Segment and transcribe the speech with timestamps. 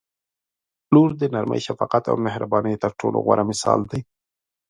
[0.93, 4.01] •لور د نرمۍ، شفقت او مهربانۍ تر ټولو غوره مثال دی.